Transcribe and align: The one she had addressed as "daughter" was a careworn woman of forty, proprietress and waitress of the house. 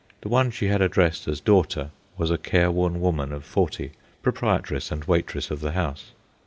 The 0.21 0.29
one 0.29 0.49
she 0.49 0.65
had 0.65 0.81
addressed 0.81 1.27
as 1.27 1.39
"daughter" 1.39 1.91
was 2.17 2.31
a 2.31 2.39
careworn 2.39 3.01
woman 3.01 3.31
of 3.31 3.45
forty, 3.45 3.91
proprietress 4.23 4.89
and 4.89 5.05
waitress 5.05 5.51
of 5.51 5.59
the 5.59 5.73
house. 5.73 6.13